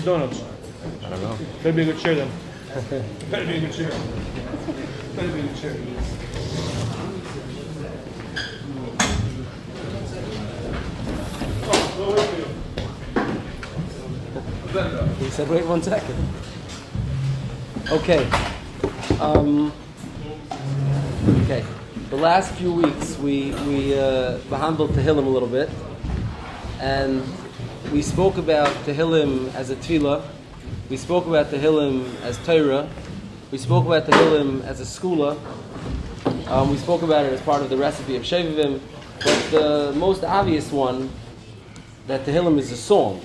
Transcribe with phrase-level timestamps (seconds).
[0.00, 0.42] the donuts?
[1.04, 1.38] I don't know.
[1.62, 2.30] Better be a good chair then.
[3.30, 3.90] Better be a good chair.
[5.16, 5.74] Better be a good chair.
[11.98, 12.48] Well, wait for you.
[14.72, 15.06] Better.
[15.18, 16.16] He said, wait one second.
[17.90, 18.26] Okay.
[19.20, 19.72] Um,
[21.44, 21.64] okay.
[22.08, 25.68] The last few weeks we we uh, handled Tehillim a little bit,
[26.80, 27.22] and
[27.92, 30.22] we spoke about Tehillim as a tefillah.
[30.88, 32.88] We spoke about Tehillim as Torah.
[33.50, 35.36] We spoke about Tehillim as a skula.
[36.46, 38.80] Um, we spoke about it as part of the recipe of Shevivim.
[39.24, 41.10] But the most obvious one,
[42.06, 43.20] that Tehillim is a song.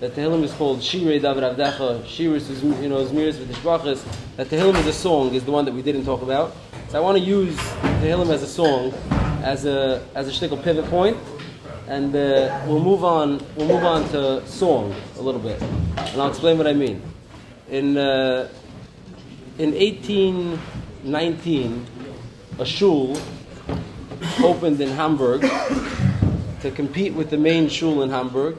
[0.00, 4.06] That Tehillim is called Shirei David Avdecha, Shiris is, you know, Zmiris V'Tishbachas.
[4.36, 6.54] That Tehillim is a song is the one that we didn't talk about.
[6.88, 8.92] So I want to use Tehillim as a song
[9.42, 11.16] as a, as a shtickle pivot point,
[11.88, 13.44] and uh, we'll move on.
[13.56, 17.00] We'll move on to song a little bit, and I'll explain what I mean.
[17.68, 18.48] In uh,
[19.58, 21.86] in 1819,
[22.58, 23.16] a shul
[24.42, 25.42] opened in Hamburg
[26.62, 28.56] to compete with the main shul in Hamburg.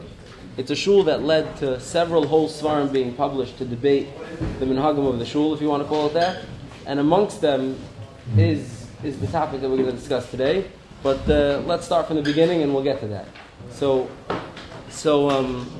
[0.57, 4.07] It's a shul that led to several whole svarim being published to debate
[4.59, 6.45] the minhagim of the shul, if you want to call it that.
[6.85, 7.77] And amongst them
[8.37, 10.65] is is the topic that we're going to discuss today.
[11.05, 13.27] But uh, let's start from the beginning, and we'll get to that.
[13.69, 14.09] So,
[14.89, 15.71] so um,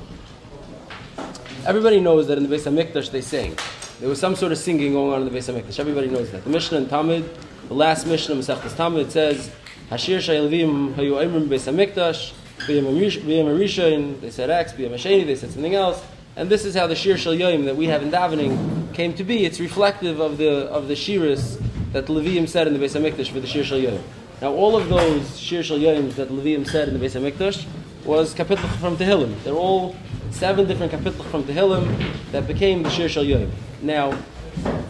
[1.66, 3.58] everybody knows that in the Beis Hamikdash they sing.
[3.98, 5.80] There was some sort of singing going on in the Beis Hamikdash.
[5.80, 6.44] Everybody knows that.
[6.44, 7.28] The Mishnah in Tamid,
[7.66, 9.50] the last Mishnah in Masechtas Tamid, says,
[9.90, 14.74] "Hashir Shayilvim Hayu Oimrim Beis Hamikdash." B'yam Arishain, they said X.
[14.74, 16.04] B'yam they said something else.
[16.36, 19.44] And this is how the Shir Shal that we have in davening came to be.
[19.44, 21.60] It's reflective of the of the shiras
[21.92, 23.98] that the Levium said in the Beis Hamikdash for the Shir Shal.
[24.42, 27.64] Now, all of those Shir Shal Yoims that Levium said in the Beis Hamikdash
[28.04, 29.42] was kapitel from Tehillim.
[29.44, 29.96] They're all
[30.30, 33.50] seven different kapitel from Tehillim that became the Shir Shal Yoim.
[33.80, 34.12] Now,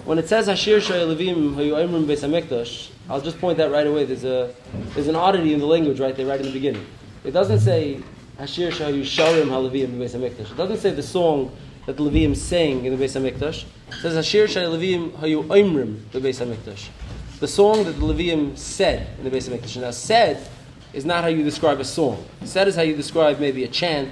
[0.04, 3.86] when it says Hashir Shal Levim Hayu Oimrim Beis Hamikdash, I'll just point that right
[3.86, 4.04] away.
[4.04, 4.52] There's a
[4.94, 6.84] there's an oddity in the language right there, right in the beginning.
[7.22, 8.02] It doesn't say
[8.40, 10.50] Hashir Shal Yusharim HaLevim Beis Hamikdash.
[10.50, 11.56] It doesn't say the song
[11.86, 13.64] that the Levium sang in the Beis Hamikdash.
[13.90, 16.88] It says Hashir Shal Levim Hayu Oimrim Beis Hamikdash.
[17.38, 19.78] The song that the Levium said in the Beis Hamikdash.
[19.78, 20.48] Now, said
[20.94, 22.24] is not how you describe a song.
[22.44, 24.10] Said is how you describe maybe a chant,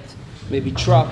[0.51, 1.11] maybe trup.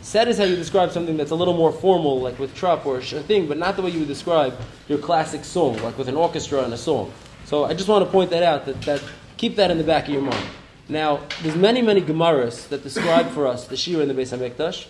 [0.00, 2.98] Said is how you describe something that's a little more formal, like with trup or
[2.98, 6.16] a thing, but not the way you would describe your classic song, like with an
[6.16, 7.12] orchestra and a song.
[7.44, 8.66] So I just want to point that out.
[8.66, 9.04] That, that
[9.36, 10.48] keep that in the back of your mind.
[10.88, 14.88] Now, there's many, many Gemaras that describe for us the Shira in the Beis Hamikdash,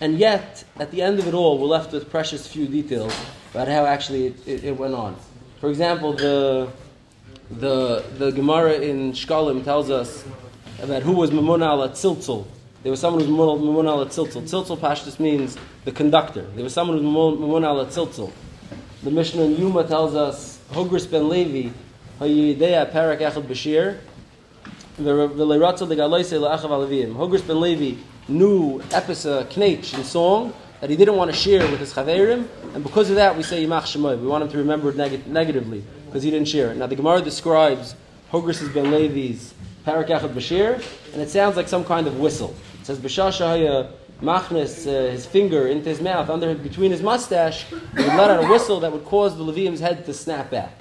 [0.00, 3.14] and yet, at the end of it all, we're left with precious few details
[3.50, 5.16] about how actually it, it, it went on.
[5.60, 6.68] For example, the
[7.50, 10.24] the the Gemara in Shkalim tells us
[10.82, 12.46] about who was Mamun al Tziltzul.
[12.82, 14.42] There was someone who was Mamun al Tziltzul.
[14.42, 16.42] Tziltzul Pashtus means the conductor.
[16.54, 18.30] There was someone who was Mamun al Tziltzul.
[19.02, 21.70] The Mishnah in Yuma tells us Hogris ben Levi
[22.20, 23.98] Hayidea Parak Echad Bashir
[27.14, 31.68] Hogris ben Levi knew Episa uh, Knech in song that he didn't want to share
[31.70, 34.20] with his Chaverim, and because of that we say Yimach Shemoy.
[34.20, 36.76] We want him to remember it neg- negatively because he didn't share it.
[36.76, 37.94] Now the Gemara describes
[38.30, 39.54] Hogris ben Levi's
[39.86, 40.74] Parak Echad Bashir,
[41.12, 42.54] and it sounds like some kind of whistle.
[42.80, 47.74] It says Bashashahaya Machnes uh, his finger into his mouth, under between his mustache, he
[47.74, 50.72] would let out a whistle that would cause the Levium's head to snap back.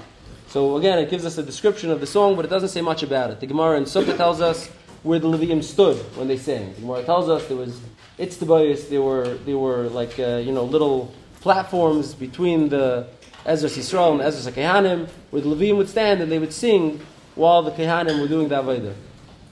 [0.48, 3.04] So again, it gives us a description of the song, but it doesn't say much
[3.04, 3.42] about it.
[3.42, 4.70] The Gemara in Sukkah tells us
[5.06, 6.74] where the Levium stood when they sang.
[6.74, 7.80] The Gemara tells us there was
[8.18, 13.08] itztabayis, there were there were like uh, you know little platforms between the
[13.46, 17.00] Ezra Yisrael and Ezra Kehanim, where the Levium would stand and they would sing
[17.36, 18.96] while the Kehanim were doing the Avodah.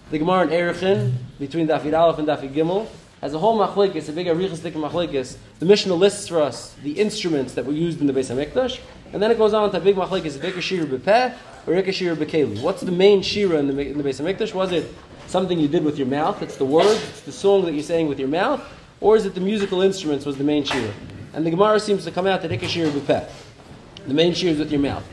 [0.10, 2.88] The Gemara in Erechin, between Dafid Aleph and Dafid Gimel,
[3.22, 5.38] has a whole machlekes, a big arichistik machlekes.
[5.60, 8.80] The Mishnah lists for us the instruments that were used in the Beis Hamikdash,
[9.14, 11.36] and then it goes on to a big machlekes, a big Shir Bepeh
[11.68, 12.60] or Rika Shir Bekeli.
[12.60, 14.56] What's the main shira in the, in the Beis Hamikdash?
[14.56, 14.92] Was it
[15.28, 16.42] something you did with your mouth?
[16.42, 18.62] It's the words, it's the song that you're saying with your mouth,
[19.02, 20.94] or is it the musical instruments was the main shira?
[21.34, 23.30] And the Gemara seems to come out that Rika Shir Bepeh.
[24.08, 25.04] The main shira is with your mouth.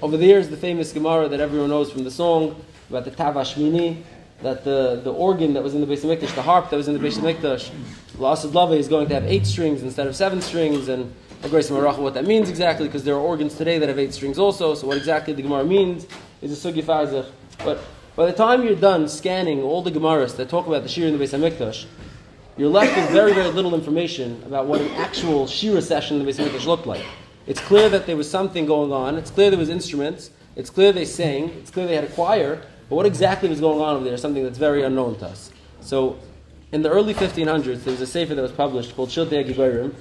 [0.00, 4.02] Over there is the famous Gemara that everyone knows from the song about the Tavashmini,
[4.42, 6.94] that the, the organ that was in the Beis Hamikdash, the harp that was in
[6.94, 7.70] the Beis Hamikdash,
[8.16, 11.12] Lasad Lava is going to have eight strings instead of seven strings, and
[11.42, 14.14] the Grace Maracha what that means exactly, because there are organs today that have eight
[14.14, 16.06] strings also, so what exactly the Gemara means
[16.40, 17.26] is a Sugi.
[17.64, 17.78] But
[18.18, 21.16] by the time you're done scanning all the Gemaras that talk about the Shir in
[21.16, 21.84] the Beis Hamikdash,
[22.56, 26.32] you're left with very, very little information about what an actual Shira session in the
[26.32, 27.04] Beis Hamikdash looked like.
[27.46, 30.90] It's clear that there was something going on, it's clear there was instruments, it's clear
[30.90, 34.04] they sang, it's clear they had a choir, but what exactly was going on over
[34.04, 35.52] there is something that's very unknown to us.
[35.80, 36.18] So
[36.72, 39.94] in the early 1500s, there was a sefer that was published called Shiltei Giberim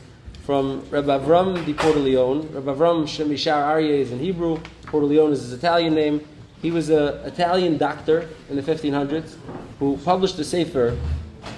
[0.43, 2.51] from Rabbi Avram di Portaleone.
[2.51, 4.57] Rabbi Avram Shemishar Aryeh is in Hebrew.
[4.85, 6.27] Portaleone is his Italian name.
[6.61, 9.35] He was an Italian doctor in the 1500s
[9.79, 10.97] who published a sefer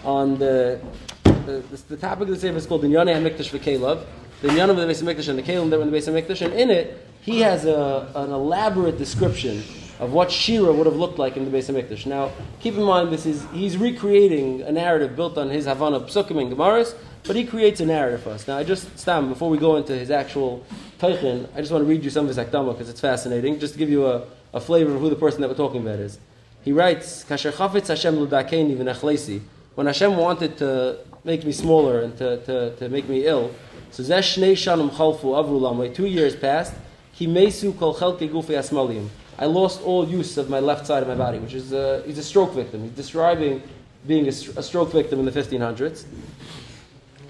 [0.04, 0.80] on the
[1.24, 4.06] the, the, the topic of the sefer is called the Yonah HaMikdash V'Kelev,
[4.42, 6.46] the Yonah of the Beis HaMikdash and the Kalim that were in the Beis HaMikdash,
[6.46, 9.64] and in it, he has a, an elaborate description
[10.00, 12.06] of what Shira would have looked like in the Beis HaMikdash.
[12.06, 16.42] Now, keep in mind, this is he's recreating a narrative built on his Havana Psukim
[16.42, 18.48] and Gemaras, but he creates a narrative for us.
[18.48, 20.66] Now, I just, Stam, before we go into his actual
[21.00, 23.74] Teichin, I just want to read you some of his Akdama because it's fascinating, just
[23.74, 26.20] to give you a, a flavor of who the person that we're talking about is.
[26.64, 29.42] He writes, Kasher Chafetz Hashem Ludakeni V'Nechlesi,
[29.76, 33.52] when Hashem wanted to make me smaller and to, to, to make me ill,
[33.92, 36.74] so Zesh Shnei Shanum Chalfu Avrulam, two years passed,
[37.12, 39.08] He Mesu Kol Chelke Gufi Asmalim.
[39.38, 42.18] I lost all use of my left side of my body, which is a, he's
[42.18, 42.84] a stroke victim.
[42.84, 43.64] He's describing
[44.06, 46.06] being a, a stroke victim in the 1500s.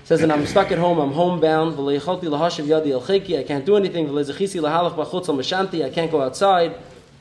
[0.05, 6.21] Says, and I'm stuck at home, I'm homebound, I can't do anything, I can't go
[6.23, 6.75] outside,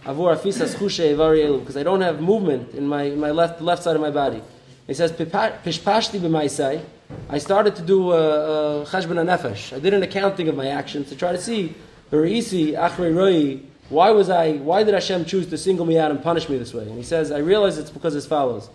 [0.04, 4.42] because I don't have movement in my, in my left, left side of my body.
[4.86, 6.82] He says, Pishpashti b'maisai,
[7.28, 9.76] I started to do uh, uh, a, a nefesh.
[9.76, 11.74] I did an accounting of my actions to try to see,
[12.10, 16.72] why was I, why did Hashem choose to single me out and punish me this
[16.72, 16.84] way?
[16.84, 18.70] And he says, I realize it's because as follows.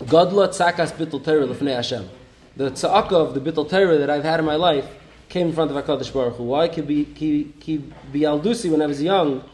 [0.00, 2.08] Godla tzakas bittul Torah lefnei Hashem.
[2.56, 4.86] The tzaka of the bittul Torah that I've had in my life
[5.28, 6.44] came in front of HaKadosh Baruch Hu.
[6.44, 6.68] Why?
[6.68, 9.44] Ki bialdusi, when I was young,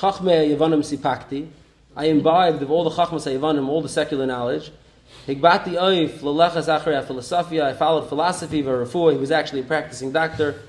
[0.00, 1.48] chachme yevanim sipakti,
[1.94, 4.72] I imbibed of all the chachmas yevanim, all the secular knowledge.
[5.26, 7.60] Higbati oif lelechas achrei philosophy.
[7.60, 9.12] I followed philosophy, v'refuah.
[9.12, 10.62] He was actually a practicing doctor.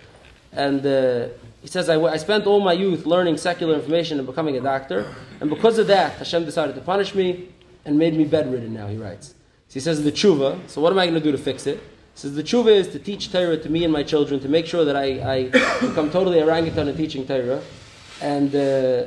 [0.52, 1.30] And uh,
[1.62, 5.16] he says, I, I spent all my youth learning secular information and becoming a doctor.
[5.40, 7.50] And because of that, Hashem decided to punish me
[7.86, 9.30] and made me bedridden now, he writes.
[9.70, 10.68] So he says the tshuva.
[10.68, 11.78] So what am I going to do to fix it?
[11.78, 14.66] He says the tshuva is to teach Torah to me and my children, to make
[14.66, 15.44] sure that I, I
[15.80, 17.62] become totally orangutan in teaching Torah.
[18.22, 19.06] And, uh,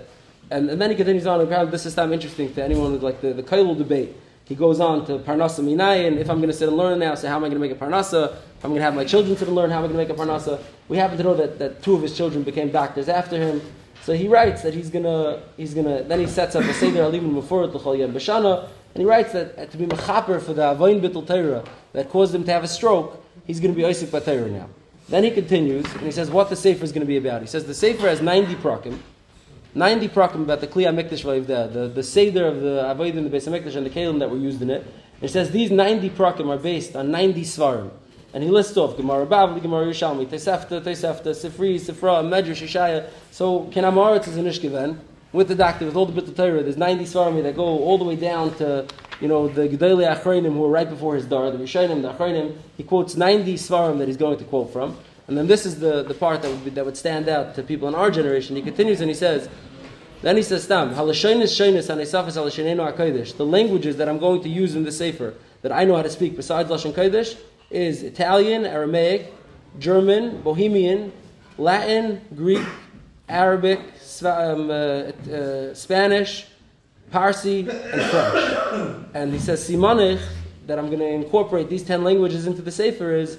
[0.55, 3.21] and, and then he continues on, and this is time interesting to anyone with like
[3.21, 4.15] the, the Kailul debate.
[4.45, 7.17] He goes on to Parnasa Minai, and if I'm going to sit and learn now,
[7.17, 8.35] say, how am I going to make a Parnasa?
[8.35, 10.15] If I'm going to have my children sit and learn, how am I going to
[10.15, 10.63] make a Parnasa?
[10.89, 13.63] We happen to know that, that two of his children became doctors after him.
[14.03, 17.35] So he writes that he's gonna, he's gonna, then he sets up a Seder Alim
[17.35, 21.27] before L'chol Yom Bashana, and he writes that to be mechaper for the Avoin Bittul
[21.27, 21.65] Torah
[21.95, 24.69] that caused him to have a stroke, he's going to be Isaac Batera now.
[25.09, 27.41] Then he continues, and he says what the Sefer is going to be about.
[27.41, 28.99] He says the Sefer has 90 prakim,
[29.77, 33.31] 90 prakim about the Kliya Mikdash the, the, the Seder of the Avoid in the
[33.31, 34.87] Beis Mikdash and the Kalim that were used in it.
[35.21, 37.91] It says these 90 prakim are based on 90 Svarim.
[38.33, 43.09] And he lists off Gemara Bavli, Gemara Yerushalmi, Tosefta, Tosefta, Sifri, Sifra, Medrash, Shishaya.
[43.33, 44.99] So Kenamaretz is an Ishkiven
[45.33, 46.63] with the doctor, with all the Bittul Torah.
[46.63, 48.87] There's 90 Svarim that go all the way down to,
[49.21, 52.57] you know, the Gedali Achreinim who are right before his Dar, the Rishonim, the Achreinim.
[52.77, 54.97] He quotes 90 Svarim that he's going to quote from.
[55.27, 57.63] And then this is the, the part that would, be, that would stand out to
[57.63, 58.57] people in our generation.
[58.57, 59.49] He continues and he says,
[60.23, 60.77] then he says, the
[63.41, 66.37] languages that I'm going to use in the Sefer, that I know how to speak
[66.37, 67.39] besides Lashon Kodesh,
[67.71, 69.33] is Italian, Aramaic,
[69.79, 71.13] German, Bohemian,
[71.59, 72.65] Latin, Greek,
[73.29, 73.81] Arabic,
[74.23, 76.47] um, uh, uh, Spanish,
[77.11, 79.07] Parsi, and French.
[79.15, 80.21] and he says Simonich,
[80.67, 83.39] that I'm going to incorporate these ten languages into the Sefer is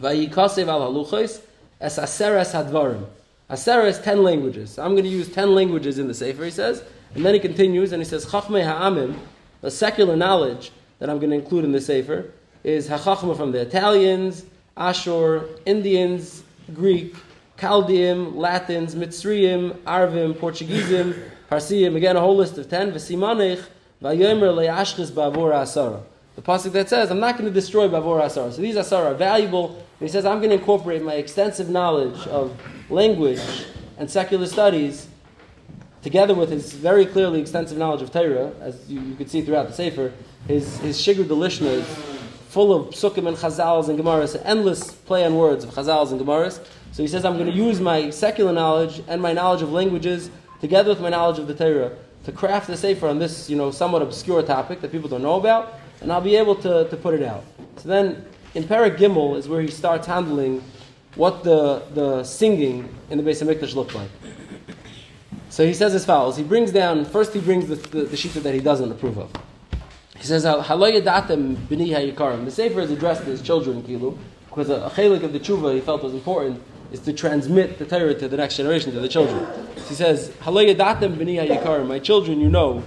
[0.00, 1.40] Vayikasev al haluchos
[1.80, 3.06] es aseres hadvarim.
[3.50, 4.78] Asera is ten languages.
[4.78, 6.82] I'm going to use ten languages in the Sefer, he says.
[7.14, 9.16] And then he continues and he says, Chachme ha'amim,
[9.60, 12.32] the secular knowledge that I'm going to include in the Sefer,
[12.64, 14.46] is Hachachma from the Italians,
[14.76, 17.14] Ashur, Indians, Greek,
[17.58, 23.62] Chaldean, Latins, Mitzrayim, Arvim, Portugueseim, Parsiim, again a whole list of ten, V'simanech,
[24.02, 26.02] V'yomer le'ashchis ba'avor asara.
[26.36, 28.52] The pasuk that says, I'm not going to destroy ba'avor asara.
[28.52, 29.83] So these asara are valuable.
[30.04, 33.40] He says, I'm going to incorporate my extensive knowledge of language
[33.96, 35.08] and secular studies
[36.02, 39.66] together with his very clearly extensive knowledge of Torah, as you, you could see throughout
[39.66, 40.12] the Sefer,
[40.46, 41.86] his, his Shigur Delishna is
[42.50, 46.62] full of psukim and chazals and gemaras, endless play on words of chazals and gemaras.
[46.92, 50.30] So he says, I'm going to use my secular knowledge and my knowledge of languages
[50.60, 53.70] together with my knowledge of the Torah to craft the Sefer on this, you know,
[53.70, 57.14] somewhat obscure topic that people don't know about, and I'll be able to, to put
[57.14, 57.42] it out.
[57.78, 60.62] So then, in Parak Gimel is where he starts handling
[61.16, 64.10] what the, the singing in the Beis HaMikdash looked like.
[65.50, 66.36] So he says as follows.
[66.36, 69.30] He brings down, first he brings the, the, the that he doesn't approve of.
[70.16, 72.44] He says, Haloyadatem b'ni.
[72.44, 74.16] The Sefer is addressed to his children, Kilu,
[74.48, 77.84] because a, a chelik of the tshuva he felt was important is to transmit the
[77.84, 79.46] Torah to the next generation, to the children.
[79.76, 81.86] So he says, Haloyadatem b'ni.
[81.86, 82.82] My children, you know.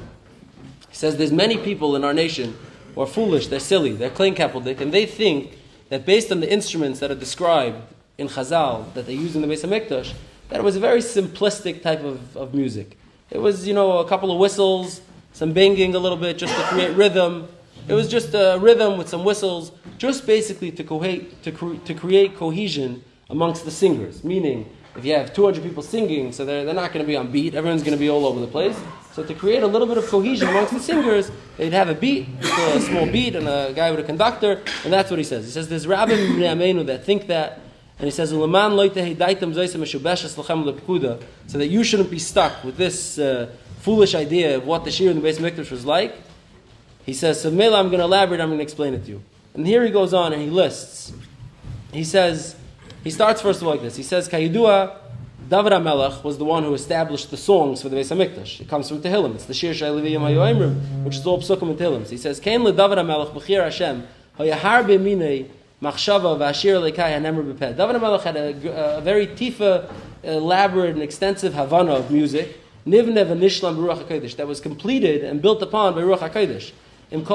[0.90, 2.58] He says, there's many people in our nation
[2.96, 5.57] who are foolish, they're silly, they're kapeldik, and they think
[5.90, 7.82] that based on the instruments that are described
[8.18, 10.14] in Chazal that they use in the Beis Hamikdash,
[10.50, 12.98] that it was a very simplistic type of, of music.
[13.30, 15.02] It was, you know, a couple of whistles,
[15.34, 17.48] some banging a little bit just to create rhythm.
[17.88, 21.02] It was just a rhythm with some whistles, just basically to, co-
[21.44, 24.24] to, cre- to create cohesion amongst the singers.
[24.24, 27.32] Meaning, if you have 200 people singing, so they're, they're not going to be on
[27.32, 28.76] beat, everyone's going to be all over the place.
[29.14, 32.28] So to create a little bit of cohesion amongst the singers, they'd have a beat,
[32.42, 35.46] a small beat, and a guy with a conductor, and that's what he says.
[35.46, 37.62] He says there's rabbim Amenu that think that,
[38.00, 38.48] and he says so
[41.58, 43.50] that you shouldn't be stuck with this uh,
[43.82, 46.16] foolish idea of what the shir in the Beis Mikdash was like.
[47.06, 49.24] He says, so Mela, I'm going to elaborate, I'm going to explain it to you.
[49.54, 51.14] And here he goes on and he lists.
[51.92, 52.56] He says,
[53.04, 53.96] he starts first of all like this.
[53.96, 54.98] He says, Kayidua,
[55.50, 58.60] David HaMelech was the one who established the songs for the Beis HaMikdash.
[58.60, 59.36] It comes from Tehillim.
[59.36, 62.04] It's the Shir Shailiviyim HaYoimrim, which is all Psukim and Tehillim.
[62.04, 64.06] So he says, Kain le David HaMelech, B'chir Hashem,
[64.38, 65.50] Hayahar B'minei,
[65.82, 67.78] Machshava Vashir Lekai Hanemr B'peh.
[67.78, 69.90] David HaMelech had a, a very tifa,
[70.24, 75.42] elaborate and extensive Havana of music, Nivnev and Nishlam Ruach HaKodesh, that was completed and
[75.42, 76.72] built upon by Ruach HaKodesh.
[77.10, 77.30] With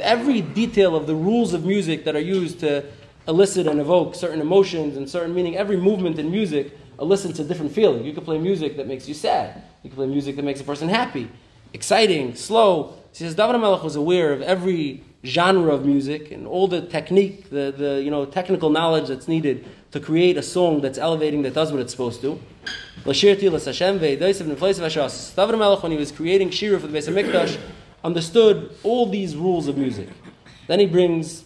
[0.00, 2.84] every detail of the rules of music that are used to
[3.28, 7.72] elicit and evoke certain emotions and certain meaning, every movement in music elicits a different
[7.72, 8.04] feeling.
[8.04, 9.62] You can play music that makes you sad.
[9.82, 11.30] You can play music that makes a person happy,
[11.74, 12.94] exciting, slow.
[13.10, 17.50] He says David HaMelech was aware of every genre of music and all the technique,
[17.50, 21.54] the, the you know, technical knowledge that's needed to create a song that's elevating, that
[21.54, 22.40] does what it's supposed to.
[23.04, 27.58] David HaMelech, when he was creating Shira for the Beis HaMikdash,
[28.02, 30.08] understood all these rules of music.
[30.66, 31.44] Then he brings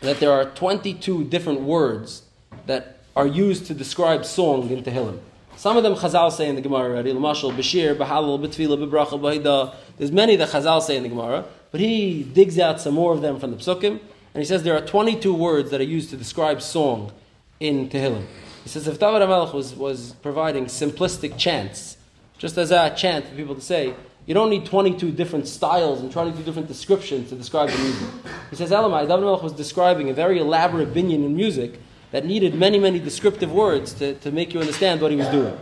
[0.00, 2.22] that there are 22 different words
[2.66, 5.20] that are used to describe song in Tehillim.
[5.56, 7.12] Some of them Chazal say in the Gemara already.
[7.12, 9.76] Lamashal, Bashir, Bahalal, Betfila, Bebracha, Bahida.
[9.96, 13.22] There's many that Chazal say in the Gemara, but he digs out some more of
[13.22, 14.00] them from the Psukim,
[14.34, 17.12] and he says there are 22 words that are used to describe song
[17.60, 18.24] in Tehillim.
[18.62, 21.96] He says if David HaMelech was, was providing simplistic chants,
[22.38, 23.94] just as a chant for people to say,
[24.26, 28.08] you don't need 22 different styles and 22 different descriptions to describe the music.
[28.50, 31.78] He says, Elamai, David HaMelech was describing a very elaborate binyan in music
[32.10, 35.58] that needed many, many descriptive words to, to make you understand what he was doing.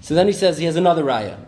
[0.00, 1.38] So then he says he has another raya.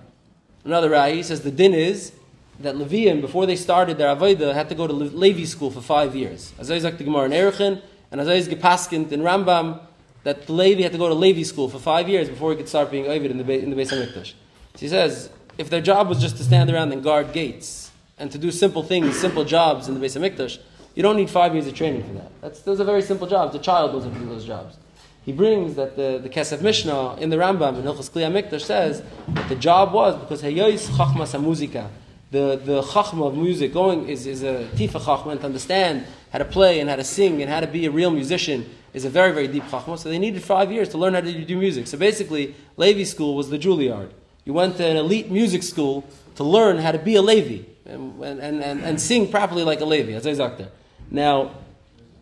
[0.65, 2.13] Another raya, he says the din is
[2.61, 6.17] that Levium, before they started their Avodah, had to go to Levi school for five
[6.17, 6.53] years.
[6.59, 9.81] As I the Gemara in and as I Gepaskint in Rambam,
[10.23, 12.91] that Levi had to go to Levi school for five years before he could start
[12.91, 14.35] being Ovid in the, in the Beis HaMikdash.
[14.75, 18.31] So he says, if their job was just to stand around and guard gates, and
[18.31, 20.59] to do simple things, simple jobs in the Beis HaMikdash,
[20.95, 22.31] you don't need five years of training for that.
[22.43, 23.55] That's, those are very simple jobs.
[23.55, 24.77] The child to do those jobs.
[25.25, 29.03] He brings that the, the Kesef Mishnah in the Rambam in Hilchas Kli HaMikdash says
[29.29, 31.89] that the job was because Heyois Chachmas HaMuzika,
[32.31, 36.39] the, the chachma of music going is, is a tifa chachma, and to understand how
[36.39, 39.11] to play and how to sing and how to be a real musician is a
[39.11, 39.99] very, very deep chachma.
[39.99, 41.87] So they needed five years to learn how to do music.
[41.87, 44.11] So basically, Levi school was the Juilliard.
[44.45, 46.05] You went to an elite music school
[46.37, 49.85] to learn how to be a Levi and, and, and, and sing properly like a
[49.85, 50.67] Levi, as I
[51.11, 51.55] Now,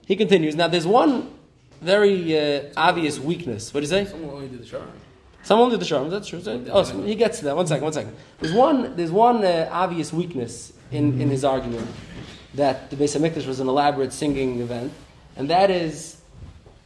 [0.07, 0.57] he continues.
[0.57, 1.31] Now, there's one
[1.81, 3.73] very uh, obvious weakness.
[3.73, 4.05] What do you say?
[4.07, 4.91] Someone only did the charm.
[5.45, 6.11] Someone did the charm.
[6.11, 6.43] That's true.
[6.71, 7.57] Oh, so he gets to that.
[7.57, 7.85] One second.
[7.85, 8.15] One second.
[8.41, 8.95] There's one.
[8.97, 11.89] There's one uh, obvious weakness in, in his argument
[12.55, 14.93] that the Beis Hamikdash was an elaborate singing event,
[15.37, 16.17] and that is.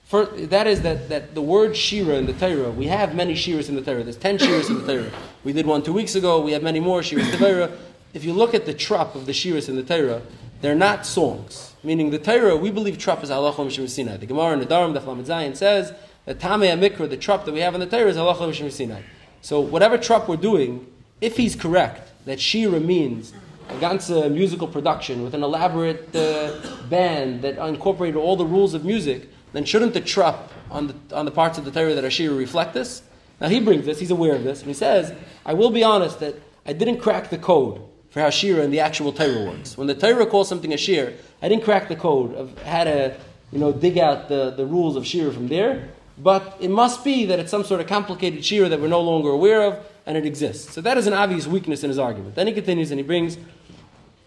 [0.06, 3.70] For, that is that, that the word shira in the Torah, we have many shiras
[3.70, 4.02] in the Torah.
[4.02, 5.10] There's ten shiras in the Torah.
[5.44, 6.42] We did one two weeks ago.
[6.42, 7.72] We have many more shiras in the Torah.
[8.12, 10.20] If you look at the trup of the shiras in the Torah,
[10.60, 11.74] they're not songs.
[11.82, 14.18] Meaning the Torah, we believe trup is halacha mishim Sinai.
[14.18, 15.92] The Gemara in the Dharam, the Zayin says
[16.26, 19.02] the Tamei Mikra, the trup that we have in the Torah, is halacha mishim Sinai.
[19.40, 20.86] So whatever trup we're doing,
[21.20, 23.32] if he's correct that shira means
[23.68, 28.84] a ganze musical production with an elaborate uh, band that incorporated all the rules of
[28.84, 32.10] music, then shouldn't the trup on the, on the parts of the Torah that are
[32.10, 33.02] shira reflect this?
[33.40, 35.12] Now he brings this, he's aware of this, and he says,
[35.44, 36.34] I will be honest that
[36.66, 37.80] I didn't crack the code
[38.10, 39.76] for how shira and the actual Torah works.
[39.76, 43.16] When the Torah calls something a shir, I didn't crack the code of how to,
[43.50, 47.26] you know, dig out the, the rules of shira from there, but it must be
[47.26, 50.26] that it's some sort of complicated shira that we're no longer aware of, and it
[50.26, 50.72] exists.
[50.72, 52.34] So that is an obvious weakness in his argument.
[52.34, 53.38] Then he continues and he brings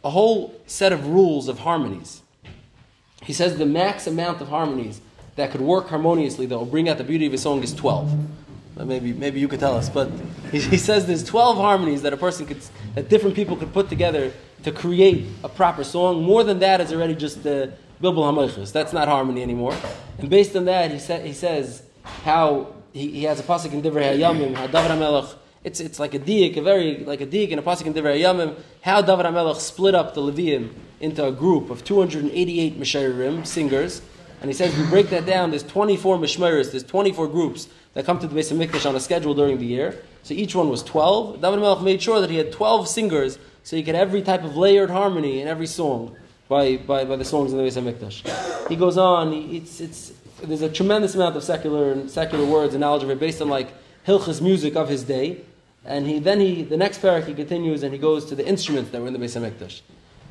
[0.03, 2.21] a whole set of rules of harmonies.
[3.23, 5.01] He says the max amount of harmonies
[5.35, 8.11] that could work harmoniously, that will bring out the beauty of a song, is 12.
[8.85, 10.09] Maybe, maybe you could tell us, but
[10.51, 12.61] he, says there's 12 harmonies that a person could,
[12.93, 14.31] that different people could put together
[14.63, 16.23] to create a proper song.
[16.23, 18.71] More than that is already just the bilbul hamoichus.
[18.71, 19.75] That's not harmony anymore.
[20.19, 23.81] And based on that, he, sa- he says how he, he has a pasuk in
[23.81, 25.35] Divrei Hayamim, how David HaMelech
[25.67, 28.21] it's, it's like a diik, a very, like a diik in a pasuk in Divrei
[28.21, 34.01] Yamim, how David HaMelech split up the Levium into a group of 288 Mesherim, singers,
[34.39, 38.17] and he says we break that down, there's 24 Mishmeris, there's 24 groups that come
[38.17, 41.41] to the Beis HaMikdash on a schedule during the year, so each one was 12.
[41.41, 44.55] David HaMelech made sure that he had 12 singers, so you get every type of
[44.55, 46.15] layered harmony in every song
[46.47, 48.69] by, by, by the songs in the Beis HaMikdash.
[48.69, 52.85] He goes on, he, it's, it's, there's a tremendous amount of secular, secular words and
[52.85, 53.73] algebra based on like
[54.07, 55.41] Hilchas music of his day.
[55.87, 58.91] And he, then he, the next parak he continues and he goes to the instruments
[58.91, 59.81] that were in the Beis HaMikdash.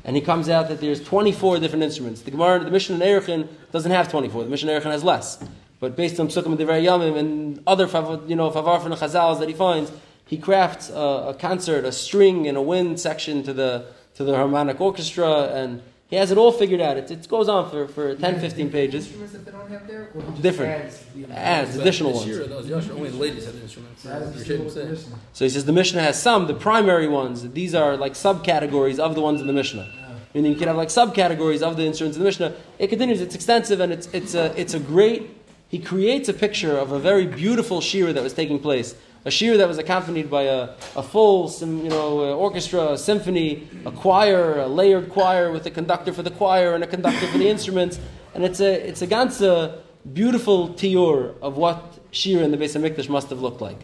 [0.05, 2.21] And he comes out that there's 24 different instruments.
[2.21, 4.43] The Gemara, the Mishnah in Erechin doesn't have 24.
[4.43, 5.43] The Mishnah in Erechin has less.
[5.79, 7.85] But based on Sukkim and Divrei Yamim and other
[8.27, 9.91] you know, Favar and Chazals that he finds,
[10.25, 14.35] he crafts a, a concert, a string and a wind section to the, to the
[14.35, 16.95] harmonic orchestra and he has it all figured out.
[16.97, 19.05] It, it goes on for, for 10, 15 pages.
[19.07, 20.09] Instruments that they don't have there?
[20.41, 20.71] Different.
[20.85, 22.25] adds the- Adds additional ones.
[22.27, 24.03] year, those only the ladies had instruments.
[24.03, 24.81] The ashamed to little say.
[24.83, 25.11] addition.
[25.33, 27.49] So he says the Mishnah has some, the primary ones.
[27.51, 29.87] These are like subcategories of the ones in the Mishnah.
[30.33, 32.53] Meaning you can have like subcategories of the instruments in the Mishnah.
[32.79, 33.21] It continues.
[33.21, 35.31] It's extensive and it's it's a it's a great.
[35.69, 38.95] He creates a picture of a very beautiful shira that was taking place.
[39.27, 43.91] A shira that was accompanied by a, a full, you know, orchestra, a symphony, a
[43.91, 47.49] choir, a layered choir with a conductor for the choir and a conductor for the
[47.49, 47.99] instruments.
[48.33, 49.81] And it's a it's a ganze
[50.13, 53.79] beautiful tiur of what shira in the Beis Hamikdash must have looked like.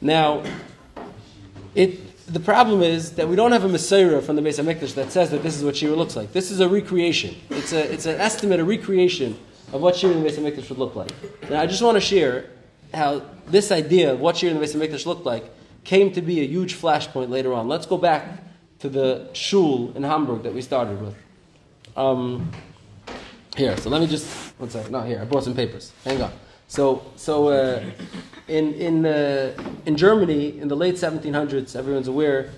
[0.00, 0.42] Now,
[1.74, 5.12] it, the problem is that we don't have a Messiah from the Beis Hamikdash that
[5.12, 6.32] says that this is what Shira looks like.
[6.32, 7.36] This is a recreation.
[7.50, 9.38] It's, a, it's an estimate, a recreation
[9.74, 11.12] of what Shira in the Beis Hamikdash would look like.
[11.50, 12.50] Now, I just want to share
[12.96, 15.44] how this idea of what Shira in the Beis Hamikdash looked like
[15.84, 17.68] came to be a huge flashpoint later on.
[17.68, 18.42] Let's go back
[18.80, 21.14] to the shul in Hamburg that we started with.
[21.96, 22.50] Um,
[23.56, 24.26] here, so let me just
[24.58, 24.92] one second.
[24.92, 25.92] No, here I brought some papers.
[26.04, 26.32] Hang on.
[26.68, 27.84] So, so uh,
[28.48, 29.06] in in
[29.86, 32.50] in Germany in the late 1700s, everyone's aware.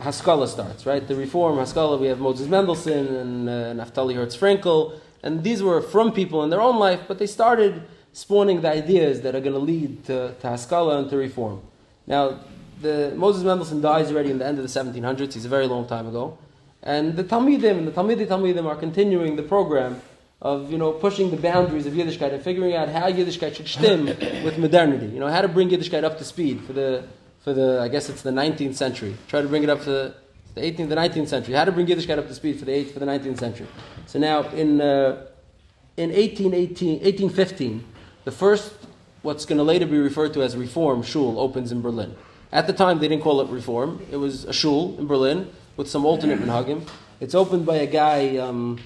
[0.00, 1.08] Haskalah starts, right?
[1.08, 1.96] The reform Haskalah.
[1.96, 6.50] We have Moses Mendelssohn and uh, Naftali Hertz Frankel, and these were from people in
[6.50, 10.34] their own life, but they started spawning the ideas that are going to lead to,
[10.40, 11.62] to Haskalah and to reform.
[12.06, 12.40] Now,
[12.80, 15.34] the Moses Mendelssohn dies already in the end of the 1700s.
[15.34, 16.38] He's a very long time ago.
[16.82, 20.00] And the Talmidim and the Talmidi Talmidim are continuing the program
[20.40, 24.06] of you know pushing the boundaries of Yiddishkeit and figuring out how Yiddishkeit should stem
[24.44, 25.06] with modernity.
[25.06, 27.04] You know how to bring Yiddishkeit up to speed for the
[27.42, 29.16] for the I guess it's the 19th century.
[29.26, 30.14] Try to bring it up to
[30.54, 31.54] the 18th, the 19th century.
[31.54, 33.66] How to bring Yiddishkeit up to speed for the 8th, for the 19th century.
[34.06, 35.26] So now in uh,
[35.96, 37.84] in 1818, 1815,
[38.28, 38.74] the first
[39.22, 42.14] what's going to later be referred to as Reform Shul opens in Berlin.
[42.52, 44.04] At the time, they didn't call it Reform.
[44.10, 46.86] It was a shul in Berlin with some alternate minhagim.
[47.20, 48.80] It's opened by a guy, um,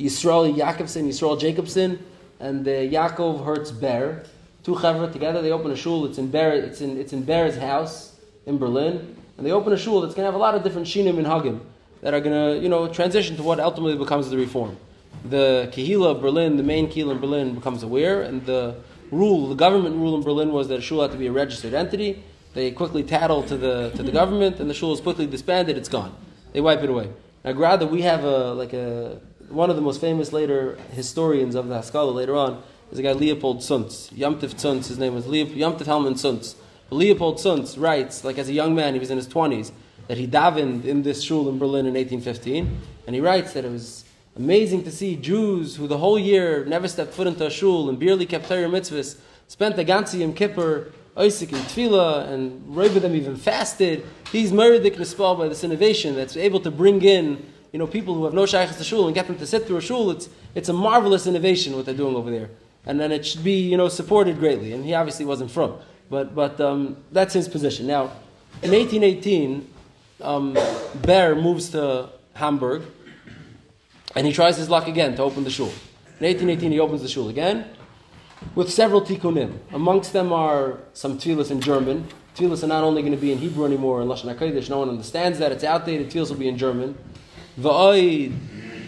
[0.00, 2.02] Yisrael Jakobson, Yisrael Jacobson,
[2.40, 4.24] and uh, Yaakov Hertz Ber.
[4.64, 5.42] Two chevra together.
[5.42, 6.06] They open a shul.
[6.06, 6.52] It's in Ber.
[6.52, 10.24] It's in it's in Ber's house in Berlin, and they open a shul that's going
[10.24, 11.60] to have a lot of different shinim minhagim
[12.00, 14.78] that are going to you know transition to what ultimately becomes the reform.
[15.24, 18.76] The Kehila of Berlin, the main Kehila in Berlin, becomes aware, and the
[19.10, 21.74] rule, the government rule in Berlin was that a shul had to be a registered
[21.74, 22.22] entity.
[22.54, 25.76] They quickly tattle to the to the government, and the shul is quickly disbanded.
[25.78, 26.14] It's gone.
[26.52, 27.10] They wipe it away.
[27.44, 31.68] Now, Grada, we have a like a one of the most famous later historians of
[31.68, 34.12] the Haskalah later on is a guy Leopold Zunz.
[34.12, 36.54] Yomtiv Zunz, his name was Leop, Yomtiv Helman Zunz.
[36.90, 39.72] Leopold Zunz writes, like as a young man, he was in his twenties,
[40.08, 43.70] that he davened in this shul in Berlin in 1815, and he writes that it
[43.70, 44.01] was
[44.36, 47.98] amazing to see Jews who the whole year never stepped foot into a shul and
[47.98, 49.18] barely kept Torah mitzvahs,
[49.48, 54.06] spent the ganze Yom Kippur, Isaac and Tefillah, and of them even fasted.
[54.30, 58.24] He's murdered Nispal by this innovation that's able to bring in you know, people who
[58.24, 60.10] have no shaykhs to shul and get them to sit through a shul.
[60.10, 62.50] It's, it's a marvelous innovation what they're doing over there.
[62.84, 64.72] And then it should be, you know, supported greatly.
[64.72, 65.78] And he obviously wasn't from.
[66.10, 67.86] But, but um, that's his position.
[67.86, 68.12] Now,
[68.62, 69.66] in 1818,
[70.20, 70.58] um,
[71.02, 72.82] Ber moves to Hamburg
[74.14, 75.72] and he tries his luck again to open the shul.
[76.20, 77.66] In 1818, he opens the shul again
[78.54, 79.58] with several tikkunim.
[79.72, 82.06] Amongst them are some tefillas in German.
[82.36, 84.70] Tefillas are not only going to be in Hebrew anymore in Lashon HaKodesh.
[84.70, 85.52] No one understands that.
[85.52, 86.10] It's outdated.
[86.10, 86.96] Tefillas will be in German.
[87.58, 88.32] V'oid,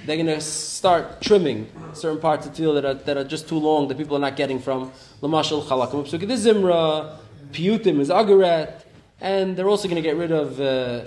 [0.07, 3.59] they're going to start trimming certain parts of tefillah that are, that are just too
[3.59, 4.93] long that people are not getting from.
[5.23, 7.17] Lamashal chalakim psukim is zimra,
[7.53, 8.85] piyutim is agaret,
[9.21, 11.05] and they're also going to get rid of uh,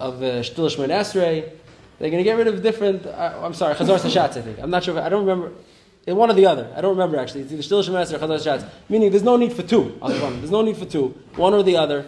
[0.00, 1.57] of uh, shtil esrei.
[1.98, 3.06] They're going to get rid of different.
[3.06, 4.36] Uh, I'm sorry, chazar sashatz.
[4.36, 4.96] I think I'm not sure.
[4.96, 5.52] If, I don't remember.
[6.06, 6.72] One or the other.
[6.74, 7.42] I don't remember actually.
[7.42, 8.68] It's either shtil esrei or chazar sashatz.
[8.88, 9.98] Meaning, there's no need for two.
[10.06, 11.08] There's no need for two.
[11.36, 12.06] One or the other.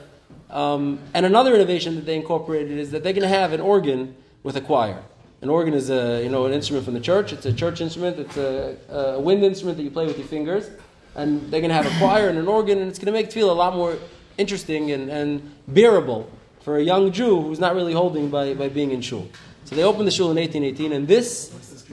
[0.49, 4.17] Um, and another innovation that they incorporated is that they're going to have an organ
[4.43, 5.03] with a choir.
[5.43, 7.33] An organ is a you know an instrument from the church.
[7.33, 8.19] It's a church instrument.
[8.19, 10.71] It's a, a wind instrument that you play with your fingers.
[11.15, 13.31] And they're going to have a choir and an organ, and it's going to make
[13.31, 13.99] tefillah a lot more
[14.39, 18.93] interesting and, and bearable for a young Jew who's not really holding by, by being
[18.93, 19.29] in shul.
[19.71, 21.85] So they opened the shul in 1818, and this,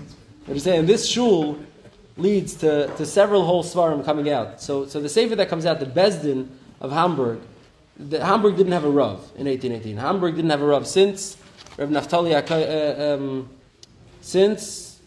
[0.48, 1.60] you saying, this shul
[2.18, 4.60] leads to, to several whole svarim coming out.
[4.60, 6.48] So, so the sefer that comes out, the Besdin
[6.82, 7.40] of Hamburg,
[7.96, 9.98] the, Hamburg didn't have a Rav in 1818.
[9.98, 11.38] Hamburg didn't have a Rav since
[11.78, 13.48] Rav Naftali, uh, um,
[14.22, 15.00] since,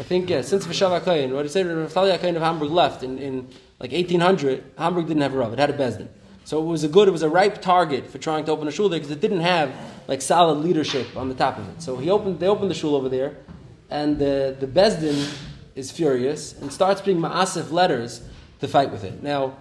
[0.00, 3.04] I think, yeah, since Vishav HaKayin, what did say, Rav Naftali HaKayin of Hamburg left
[3.04, 3.46] in, in
[3.78, 6.08] like 1800, Hamburg didn't have a Rav, it had a Besdin.
[6.44, 8.72] So it was a good, it was a ripe target for trying to open a
[8.72, 9.72] shul there because it didn't have
[10.08, 11.80] like solid leadership on the top of it.
[11.80, 13.36] So he opened, they opened the shul over there,
[13.90, 15.32] and the, the Besdin
[15.76, 18.22] is furious and starts being ma'asif letters
[18.60, 19.22] to fight with it.
[19.22, 19.56] Now,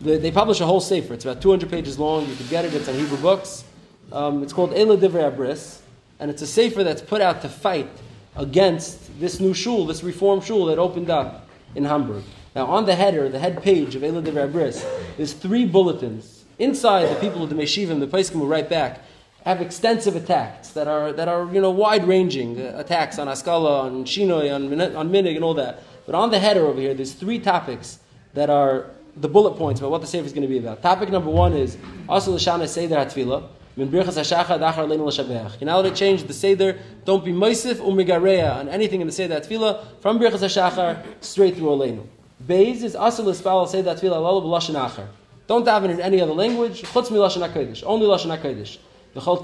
[0.00, 1.12] the, they publish a whole sefer.
[1.12, 2.26] It's about 200 pages long.
[2.26, 2.72] You can get it.
[2.72, 3.64] It's on Hebrew books.
[4.12, 5.80] Um, it's called Ela Divrei Abris,
[6.18, 7.88] and it's a sefer that's put out to fight
[8.36, 12.22] against this new shul, this reform shul that opened up in Hamburg.
[12.54, 14.84] Now, on the header, the head page of Ela Divrei Abris,
[15.16, 16.44] there's three bulletins.
[16.58, 19.00] Inside, the people of the Meshivim, the Paiskim will write back,
[19.44, 24.04] have extensive attacks that are, that are you know, wide-ranging uh, attacks on Askala, on
[24.04, 25.82] Shinoi, on, on Minig, and all that.
[26.06, 27.98] But on the header over here, there's three topics
[28.34, 30.82] that are the bullet points about what the Sefer is going to be about.
[30.82, 31.76] Topic number one is
[32.10, 33.48] Asal Lashana Seder HaTfilah.
[33.76, 35.60] Min Birchas HaShachar Dachar Leinu L'Shabeach.
[35.60, 36.78] You how to change the Seder?
[37.04, 41.68] Don't be Moisif Umigareya on anything in the Seder HaTfilah from Birchas HaShachar straight through
[41.68, 42.06] Aleinu.
[42.44, 45.06] Beis is Asal L'Spal Seder HaTfilah Lalo B'Lashon Achar.
[45.46, 46.82] Don't daven in any other language.
[46.82, 47.82] Chutz mi Lashon.
[47.86, 48.78] Only Lashon.
[49.12, 49.40] The Chol.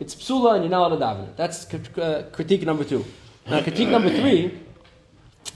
[0.00, 1.36] It's Psula and you're not allowed to daven it.
[1.36, 3.04] That's uh, critique number two.
[3.48, 4.60] Now critique number three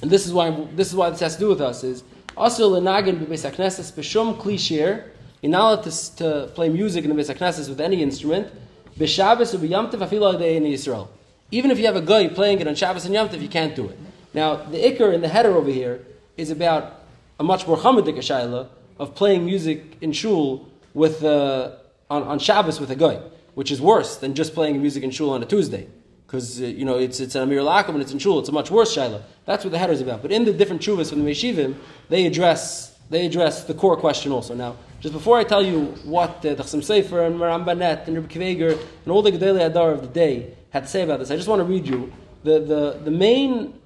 [0.03, 2.05] and this is why this is why this has to do with us is
[2.37, 5.09] also lenagin bebeis hakneses b'shum klishir.
[5.43, 8.53] You're not allowed to, play music in the beis with any instrument.
[8.99, 11.09] B'Shabbos u'b'yamtiv afilu day in Yisrael.
[11.51, 13.75] Even if you have a guy playing it on Shabbos and Yom Tov, you can't
[13.77, 13.99] do it.
[14.33, 16.05] Now the ikar in the header over here
[16.37, 17.03] is about
[17.39, 21.73] a much more chamadik shaila of playing music in shul with uh,
[22.15, 23.21] on, on Shabbos with a guy,
[23.55, 25.89] which is worse than just playing music in shul on a Tuesday
[26.27, 28.39] because uh, you know it's it's an Amir Lakum and it's in shul.
[28.39, 29.23] It's a much worse shaila.
[29.47, 30.23] That's what the header is about.
[30.23, 31.77] But in the different chuvas from the Meshivim,
[32.09, 34.55] they address they address the core question also.
[34.55, 38.29] Now, just before I tell you what uh, the Chassam Sofer and Marambanet and Rebbe
[38.29, 41.37] Kveger and all the Gedele Adar of the day had to say about this, I
[41.37, 43.81] just want to read you the the the main.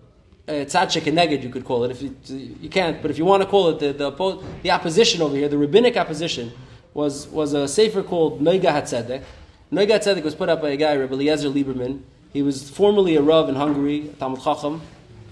[0.48, 1.90] Uh, and neged, you could call it.
[1.90, 2.16] If you,
[2.58, 5.46] you can't, but if you want to call it the, the, the opposition over here,
[5.46, 6.50] the rabbinic opposition,
[6.98, 9.22] was, was a sefer called Noiga HaTzedek.
[9.70, 13.22] Noiga HaTzedek was put up by a guy, Rabbi Eliezer Lieberman, he was formerly a
[13.22, 14.82] rav in Hungary, Talmud Chacham,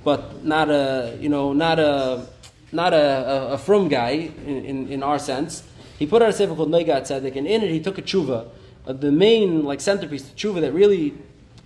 [0.05, 2.25] but not a you know not a
[2.71, 5.65] not a, a, a frum guy in, in, in, our sense.
[5.99, 8.49] He put out a sefer called Noigat Tzedek, and in it he took a tshuva,
[8.87, 11.15] uh, the main like centerpiece, the tshuva that really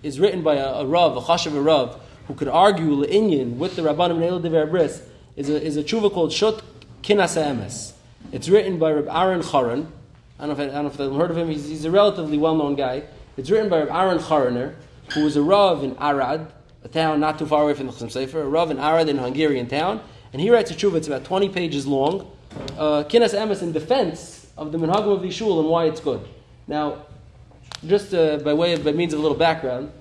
[0.01, 3.75] is written by a, a rav, a chashav a rav, who could argue le'inyan with
[3.75, 5.03] the rabbanim and El Dever Bris,
[5.35, 6.63] is a, is a tshuva called Shut
[7.03, 7.93] Kinas Emes.
[8.31, 9.91] It's written by Reb Aaron Charan.
[10.39, 11.49] I don't know if I, I don't know if you've heard of him.
[11.49, 13.03] He's, he's a relatively well-known guy.
[13.37, 14.75] It's written by Reb Aaron Charaner
[15.13, 16.51] who was a Rav in Arad,
[16.83, 19.19] a town not too far away from the Chassam Sofer, a Rav in Arad in
[19.19, 20.01] a Hungarian town,
[20.33, 22.31] and he writes a tshuva, it's about 20 pages long,
[22.77, 26.25] uh, Kinas Emes in defense of the Minhagim of the Shul and why it's good.
[26.67, 27.05] Now,
[27.85, 29.91] just uh, by way of, by means of a little background,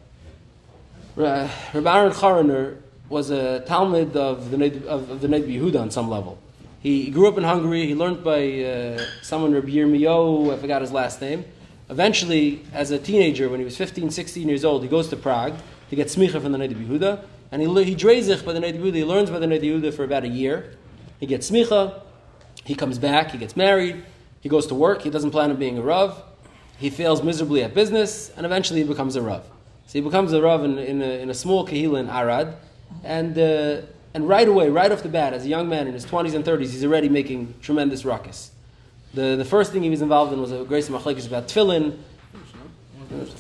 [1.17, 2.77] Rabbi Aaron Charaner
[3.09, 6.39] was a Talmud of the of, of the Ned Yehuda on some level.
[6.81, 7.87] He grew up in Hungary.
[7.87, 11.45] He learned by uh, someone, Rabbi Yirmiyahu, I forgot his last name.
[11.91, 15.55] Eventually, as a teenager, when he was 15, 16 years old, he goes to Prague
[15.91, 18.95] to get smicha from the Ned Yehuda, and he, he by the Ned Yehuda.
[18.95, 20.77] He learns by the Ned Yehuda for about a year.
[21.19, 22.01] He gets smicha.
[22.65, 23.33] He comes back.
[23.33, 24.03] He gets married.
[24.41, 25.03] He goes to work.
[25.03, 26.23] He doesn't plan on being a rav.
[26.79, 29.45] He fails miserably at business, and eventually he becomes a rav.
[29.87, 32.57] So he becomes a rav in, in, a, in a small kahila in Arad,
[33.05, 36.05] and uh, and right away, right off the bat, as a young man in his
[36.05, 38.51] 20s and 30s, he's already making tremendous ruckus.
[39.15, 41.99] The, the first thing he was involved in was a grace machlekes about tefillin.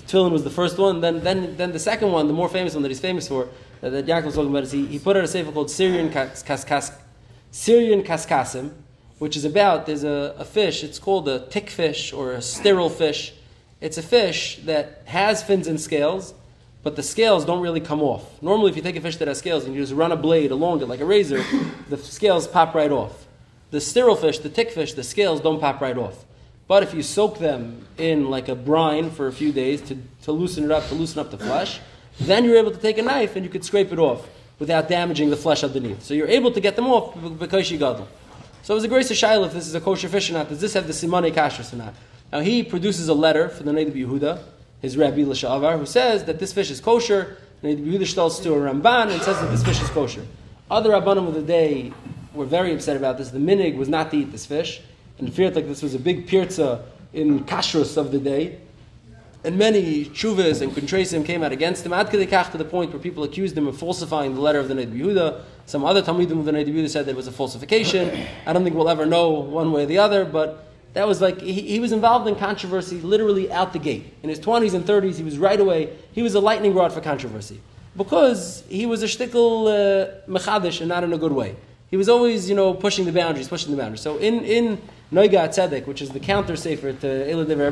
[0.06, 1.00] Tefillin was the first one.
[1.00, 3.48] Then, then, then the second one, the more famous one that he's famous for,
[3.80, 6.11] that, that Yaakov was talking about, is he, he put out a sefer called Syrian
[6.11, 6.92] kas, kas, kas,
[7.50, 8.72] Syrian kaskasim,
[9.18, 10.83] which is about there's a, a fish.
[10.83, 13.33] It's called a tick fish or a sterile fish.
[13.80, 16.35] It's a fish that has fins and scales,
[16.82, 18.42] but the scales don't really come off.
[18.42, 20.50] Normally, if you take a fish that has scales and you just run a blade
[20.50, 21.44] along it like a razor,
[21.88, 23.26] the scales pop right off.
[23.70, 26.24] The sterile fish, the tick fish, the scales don't pop right off.
[26.66, 30.32] But if you soak them in like a brine for a few days to, to
[30.32, 31.80] loosen it up, to loosen up the flesh,
[32.20, 35.30] then you're able to take a knife and you could scrape it off without damaging
[35.30, 36.02] the flesh underneath.
[36.02, 38.06] So you're able to get them off because you got them.
[38.62, 40.48] So it was a grace of Shaila if this is a kosher fish or not.
[40.48, 41.94] Does this have the simone kashrus or not?
[42.32, 44.40] Now he produces a letter for the native Yehuda,
[44.82, 47.36] his Rabbi Lasha'avar, who says that this fish is kosher.
[47.62, 50.24] Native Yehuda tells to a Ramban and says that this fish is kosher.
[50.70, 51.92] Other Rabbanim of the day
[52.32, 53.30] were very upset about this.
[53.30, 54.80] The minig was not to eat this fish.
[55.18, 58.58] and feared like this was a big pirza in kashrus of the day.
[59.42, 62.18] And many chuvas and contrasim came out against him, ad to
[62.58, 65.42] the point where people accused him of falsifying the letter of the Ned Yehuda.
[65.64, 68.26] Some other Talmudim of the Ned Yehuda said that it was a falsification.
[68.46, 71.40] I don't think we'll ever know one way or the other, but that was like,
[71.40, 74.12] he, he was involved in controversy literally out the gate.
[74.22, 77.00] In his 20s and 30s, he was right away, he was a lightning rod for
[77.00, 77.61] controversy.
[77.96, 81.57] Because he was a shtickle uh, mechadish and not in a good way.
[81.90, 84.00] He was always, you know, pushing the boundaries, pushing the boundaries.
[84.00, 84.81] So in, in
[85.12, 87.70] Noiga Tzedek, which is the counter sefer to Eila Dever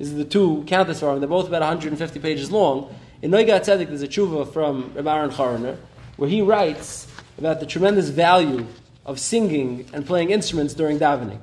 [0.00, 2.94] these are the two counter svarim, they're both about 150 pages long.
[3.20, 5.76] In Noiga Tzedek, there's a tshuva from Rabbi Aaron Choroner,
[6.16, 8.66] where he writes about the tremendous value
[9.04, 11.40] of singing and playing instruments during davening.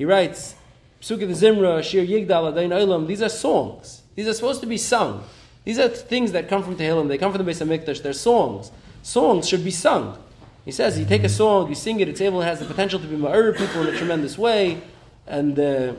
[0.00, 0.54] He writes,
[1.00, 4.00] the Zimra, Shir Yigdal, Adain Olam, these are songs.
[4.14, 5.24] These are supposed to be sung.
[5.64, 8.72] These are things that come from Tehillim, they come from the Beis HaMikdash, they're songs.
[9.02, 10.16] Songs should be sung.
[10.64, 12.98] He says, you take a song, you sing it, it's able, it has the potential
[12.98, 14.80] to be ma'ir people in a tremendous way,
[15.26, 15.92] and uh,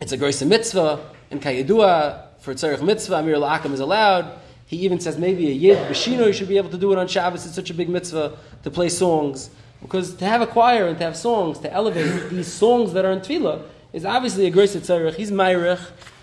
[0.00, 0.98] it's a grace mitzvah,
[1.30, 4.38] and kayedua, for tzarech mitzvah, Amir al is allowed.
[4.64, 7.06] He even says maybe a yid, b'shino, you should be able to do it on
[7.06, 9.50] Shabbos, it's such a big mitzvah to play songs.
[9.82, 13.12] Because to have a choir and to have songs, to elevate these songs that are
[13.12, 13.62] in tefillah,
[13.92, 15.14] is obviously a grace tzarech.
[15.14, 15.80] He's ma'irich,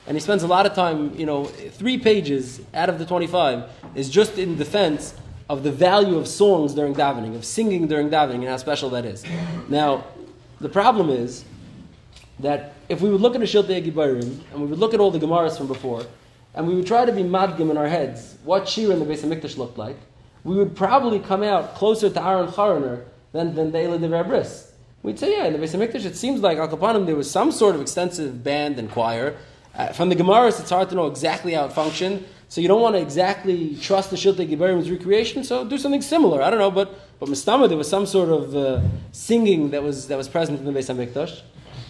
[0.07, 3.63] and he spends a lot of time, you know, three pages out of the 25
[3.95, 5.15] is just in defense
[5.49, 9.05] of the value of songs during davening, of singing during davening, and how special that
[9.05, 9.23] is.
[9.69, 10.05] Now,
[10.59, 11.45] the problem is
[12.39, 15.11] that if we would look at a Shiltei Gibarim, and we would look at all
[15.11, 16.05] the Gemaras from before,
[16.53, 19.23] and we would try to be madgim in our heads what Shir in the Beis
[19.23, 19.97] HaMikdash looked like,
[20.43, 24.71] we would probably come out closer to Aaron Charaner than, than the Eila Dever Bris.
[25.03, 27.75] We'd say, yeah, in the Beis HaMikdash, it seems like Al there was some sort
[27.75, 29.35] of extensive band and choir.
[29.75, 32.25] Uh, from the Gemaras, it's hard to know exactly how it functioned.
[32.47, 36.41] So you don't want to exactly trust the Shiltei Gibarim's recreation, so do something similar.
[36.41, 40.07] I don't know, but but Mistama, there was some sort of uh, singing that was
[40.07, 41.41] that was present in the Beis Hamikdash.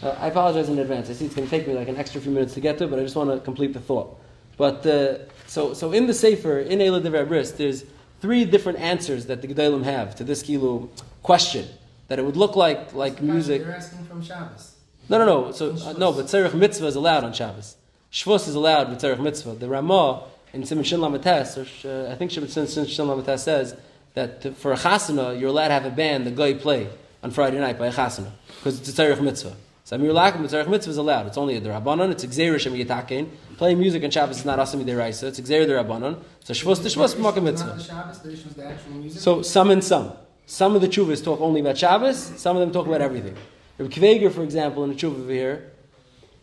[0.01, 1.09] Uh, I apologize in advance.
[1.09, 2.87] I see it's going to take me like an extra few minutes to get to,
[2.87, 4.19] but I just want to complete the thought.
[4.57, 7.85] But uh, so so in the Sefer in Eila Dever Bris, there's
[8.21, 10.89] three different answers that the Gedalim have to this kilu
[11.25, 11.67] question
[12.07, 13.63] that it would look like like music.
[13.63, 14.75] They're asking from Shabbos.
[15.09, 15.51] No, no, no.
[15.51, 17.75] So uh, no, but Tzarech Mitzvah is allowed on Shabbos.
[18.11, 19.55] Shvus is allowed with Tzarech Mitzvah.
[19.55, 23.75] The Ramah in Simon Shin Lamates, or uh, I think Simon Shin Lamates says
[24.13, 26.89] that to, for a chasana, you're allowed to have a band the guy play
[27.23, 29.55] on Friday night by a chasana because it's a tzarich mitzvah.
[29.83, 31.27] So Amir Lakim, the tzarich mitzvah is allowed.
[31.27, 32.11] It's only a derabanan.
[32.11, 33.29] It's exer shem yitakein.
[33.57, 35.23] Playing music on Shabbos is not asami deraisa.
[35.23, 36.21] It's exer derabanan.
[36.43, 37.71] So shvus to Not mitzvah.
[37.71, 39.21] the Shabbos, the issue is the actual music.
[39.21, 40.13] So some and some.
[40.47, 42.17] Some of the chuvas talk only about Shabbos.
[42.17, 43.35] Some of them talk about everything.
[43.79, 45.71] Rabbi Kveger, for example, in the chuva over here,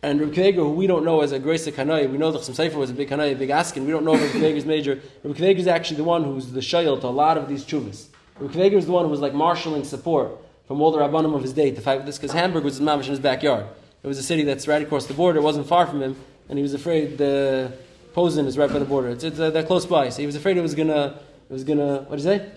[0.01, 2.69] and Rabbi Kveger, who we don't know as a Grace Kanai, we know that Chassam
[2.69, 3.85] Sofer was a big Kanai, a big Askin.
[3.85, 5.01] We don't know if Rabbi Kveger's major.
[5.23, 8.07] Rabbi Kveger is actually the one who's the shayel to a lot of these chuvas.
[8.39, 10.31] Rabbi Kveger is the one who was like marshalling support
[10.67, 13.05] from all the Rabbanim of his day to fight with this, because Hamburg was mamish
[13.05, 13.65] in his backyard.
[14.03, 15.39] It was a city that's right across the border.
[15.39, 16.17] It wasn't far from him,
[16.49, 17.71] and he was afraid the
[18.13, 19.09] Posen is right by the border.
[19.09, 21.63] It's, it's uh, they're close by, so he was afraid it was gonna, it was
[21.63, 22.01] gonna.
[22.01, 22.51] What did you say?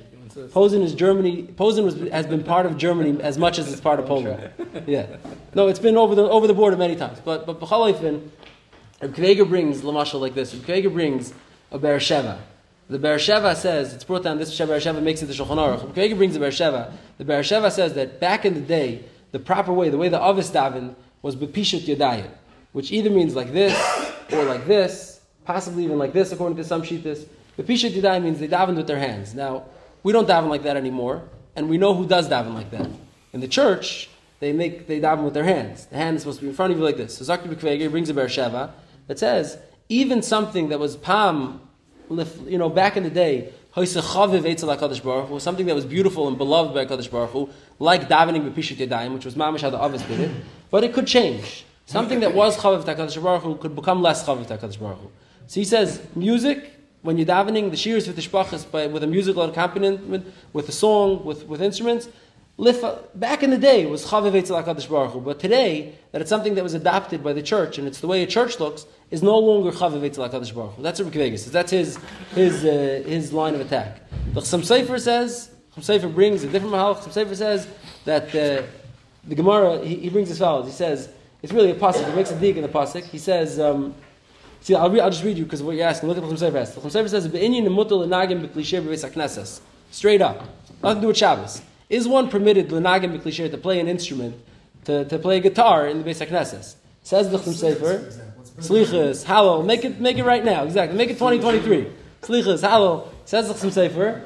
[0.53, 1.43] Posen is Germany.
[1.43, 4.51] Posen was, has been part of Germany as much as it's part of Poland.
[4.87, 5.07] Yeah.
[5.55, 7.19] No, it's been over the over the border many times.
[7.25, 8.29] But but B'chalaifin,
[9.01, 10.55] Reb Kveger brings Lamashal like this.
[10.55, 11.33] Kveger brings
[11.73, 12.39] a Beersheva.
[12.89, 14.39] The Beersheva says it's brought down.
[14.39, 15.93] This Beersheva makes it the Shulchan Aruch.
[15.93, 16.93] Kveger brings the Beersheva.
[17.19, 20.51] The Beersheva says that back in the day, the proper way, the way the Avis
[20.51, 22.31] davened was bepishut yadayim,
[22.73, 23.77] which either means like this
[24.33, 27.27] or like this, possibly even like this, according to some shittas.
[27.59, 29.35] Bepishut yadayim means they davened with their hands.
[29.35, 29.65] Now
[30.07, 31.25] we don't daven like that anymore,
[31.57, 32.89] and we know who does daven like that.
[33.33, 35.87] In the church, they make they daven with their hands.
[35.87, 37.19] The hand is supposed to be in front of you like this.
[37.19, 38.71] So Zakir B'Kveger brings a Beersheva
[39.09, 41.61] that says even something that was palm,
[42.09, 47.11] you know, back in the day, was something that was beautiful and beloved by Hakadosh
[47.11, 50.31] Baruch Hu, like davening b'pishut yadayim, which was mamish how the others did it,
[50.71, 51.65] but it could change.
[51.87, 54.99] Something that was chaviv to Hakadosh Baruch Hu could become less chaviv to Hakadosh Baruch
[54.99, 55.11] Hu.
[55.49, 56.76] So he says music
[57.07, 60.73] when you're davening, the shears with the shpachas, by, with a musical accompaniment, with a
[60.73, 62.09] song, with, with instruments,
[62.59, 66.57] lifa, back in the day it was chaviv Baruch Hu, but today, that it's something
[66.57, 69.39] that was adopted by the church, and it's the way a church looks, is no
[69.39, 70.83] longer chaviv Baruch Hu.
[70.83, 71.53] That's Kvegas says.
[71.53, 71.99] That's his,
[72.35, 74.01] his, uh, his line of attack.
[74.35, 77.69] The Chassam Sofer says, Chassam Sofer brings a different mahal, Chassam Sofer says
[78.05, 78.67] that uh,
[79.25, 81.09] the Gemara, he, he brings as follows, he says,
[81.41, 83.95] it's really a pasuk, he makes a dig in the pasuk, he says, um,
[84.67, 86.09] See, I'll, read, I'll just read you because of what you're asking.
[86.09, 86.75] Look at what Chum Sefer says.
[86.75, 89.61] Chum Sefer says, "Be'inyin mutal lenagim b'klisher haknesses."
[89.93, 90.45] Straight up,
[90.83, 91.63] nothing to do with Shabbos.
[91.89, 94.35] Is one permitted lenagim b'klisher to play an instrument,
[94.87, 96.75] to, to play a guitar in the beis haknesses?
[97.05, 98.11] Says the Chum Sefer,
[98.59, 100.65] "Slichas, halal, make it make it right now.
[100.65, 101.87] Exactly, make it 2023.
[102.23, 104.21] Slichas, halal." Says the Chum Sefer,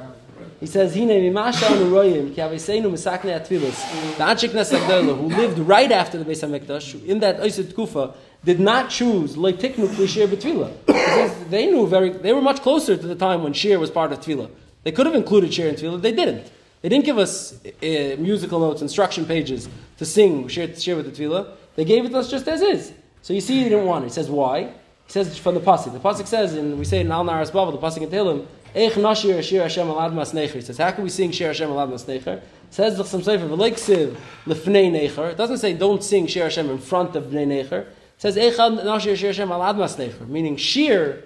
[0.58, 5.92] He says, "Hine mimasha anuroyim ki aveseinu misakne atfilos." The Anshe Knesset who lived right
[5.92, 10.72] after the Beis Hamikdash, in that Oisid Kufa, did not choose leitiknu kli shir betfila.
[10.86, 12.10] Because They knew very.
[12.10, 14.50] They were much closer to the time when shir was part of tefillah.
[14.82, 16.00] They could have included shir in tefillah.
[16.00, 16.50] They didn't.
[16.82, 21.22] They didn't give us uh, musical notes, instruction pages to sing shir, shir with the
[21.22, 21.52] tefillah.
[21.76, 22.92] They gave it to us just as is.
[23.22, 24.08] So you see, he didn't want it.
[24.08, 24.72] He says why?
[25.06, 25.92] He says from the pasuk.
[25.92, 28.92] The pasuk says, and we say in Al Naras Bavel, the pasuk in Tehillim, Eich
[28.92, 30.54] nashir shir Hashem alad mas necher.
[30.54, 32.40] He says, how can we sing shir Hashem alad mas necher?
[32.70, 35.32] Says the some sefer v'leiksiv lefnei necher.
[35.32, 37.86] It doesn't say don't sing shir Hashem in front of bnei necher.
[38.20, 41.24] Says Eich nashir meaning shir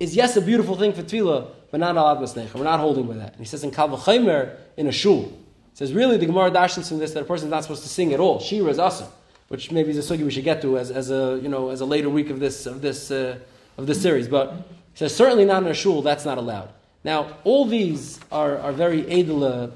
[0.00, 2.34] is yes a beautiful thing for tefillah, but not mas.
[2.54, 3.32] We're not holding with that.
[3.32, 5.32] And he says in Kal v'chaymer in a shul.
[5.74, 8.14] Says really the Gemara dashes from this that a person is not supposed to sing
[8.14, 8.40] at all.
[8.40, 9.08] Shir is awesome
[9.48, 11.80] which maybe is a sugi we should get to as, as a you know as
[11.80, 13.38] a later week of this of this uh,
[13.76, 14.28] of this series.
[14.28, 16.70] But he says certainly not in a shul that's not allowed.
[17.04, 19.72] Now all these are, are very edela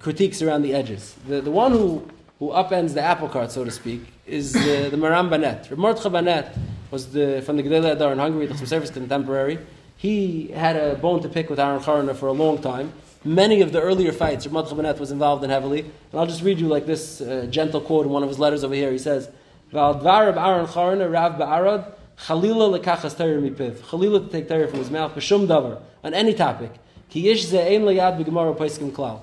[0.00, 1.14] critiques around the edges.
[1.26, 2.06] The, the one who
[2.44, 5.70] who upends the apple cart so to speak is the, the Maram Banet.
[5.70, 6.46] Mordcha Banet
[6.90, 9.58] was the from the Gedele Adar in Hungary, the service contemporary.
[9.96, 12.92] He had a bone to pick with Aaron Chorin for a long time.
[13.24, 15.80] Many of the earlier fights, Ramad Banet was involved in heavily.
[15.80, 18.62] And I'll just read you like this uh, gentle quote in one of his letters
[18.62, 18.92] over here.
[18.92, 19.30] He says,
[19.72, 21.94] Val dvarab Aaron Chorin, Rav Ba'arad,
[22.26, 23.76] Chalila lekachas Torah mipiv.
[23.76, 26.72] Chalila to take Torah from his mouth, b'shum davar, on any topic.
[27.08, 29.20] Ki ish ze'ein layad b'gemara paiskim klal.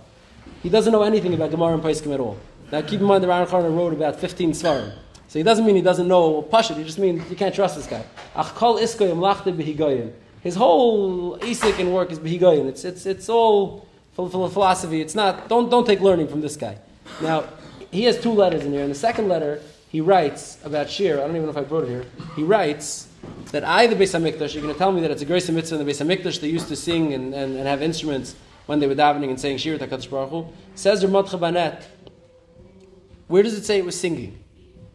[0.63, 2.37] He doesn't know anything about Gemara and Paiskim at all.
[2.71, 4.93] Now keep in mind the Aaron Chorin wrote about 15 svarim.
[5.27, 7.87] So he doesn't mean he doesn't know Pashut, he just means you can't trust this
[7.87, 8.03] guy.
[10.43, 12.67] His whole Isik and work is b'higoyim.
[12.67, 14.99] It's, it's, it's all phil- phil- philosophy.
[14.99, 16.77] It's not, don't, don't take learning from this guy.
[17.21, 17.45] Now,
[17.91, 18.81] he has two letters in here.
[18.81, 21.13] In the second letter, he writes about Shir.
[21.19, 22.05] I don't even know if I brought it here.
[22.35, 23.07] He writes
[23.51, 25.79] that I, the Beis HaMikdash, you're going to tell me that it's a grace mitzvah
[25.79, 26.39] in the Beis HaMikdash.
[26.39, 29.57] They used to sing and, and, and have instruments when they were davening and saying
[29.57, 30.47] Shir Takadosh Baruch Hu.
[30.75, 31.83] Says Ramat Chabanet,
[33.31, 34.43] where does it say it was singing?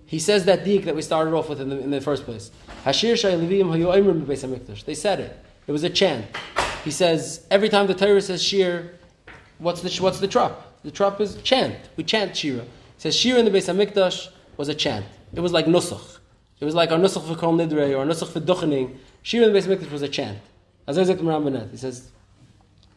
[0.04, 2.50] He says that deek that we started off with in the, in the first place.
[2.84, 3.16] Hashir.
[4.84, 5.44] They said it.
[5.66, 6.26] It was a chant.
[6.84, 8.92] He says every time the Torah says Shir,
[9.58, 10.80] what's the what's the trup?
[10.84, 11.76] The trup is chant.
[11.96, 12.62] We chant Shira.
[12.62, 12.68] He
[12.98, 15.04] says Shir in the Beis Hamikdash was a chant.
[15.34, 16.18] It was like nusach.
[16.60, 18.98] It was like our nusach for kol nidre or nusach for duchening.
[19.22, 20.38] Shir in the Beis Hamikdash was a chant.
[20.86, 22.10] As he says,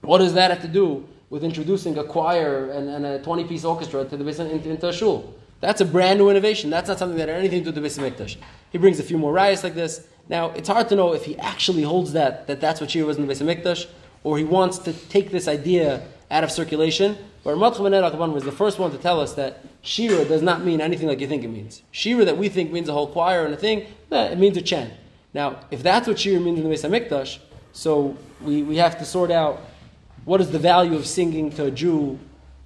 [0.02, 4.06] what does that have to do with introducing a choir and, and a twenty-piece orchestra
[4.06, 5.34] to the Beis into, into a shul?
[5.62, 6.70] That's a brand new innovation.
[6.70, 8.38] That's not something that had anything to do with the Beis Hamikdash.
[8.72, 10.08] He brings a few more riots like this.
[10.30, 13.18] Now, it's hard to know if he actually holds that, that that's what Shir was
[13.18, 13.88] in the Beis Hamikdash,
[14.24, 17.18] or he wants to take this idea out of circulation.
[17.44, 20.64] But Ramat Chabanet Akaban was the first one to tell us that Shira does not
[20.64, 21.84] mean anything like you think it means.
[21.92, 24.62] Shira that we think means a whole choir and a thing, nah, it means a
[24.62, 24.94] chant.
[25.34, 27.40] Now, if that's what Shira means in the Beis Hamikdash,
[27.72, 29.62] so we, we have to sort out
[30.26, 32.20] what is the value of singing to a Jew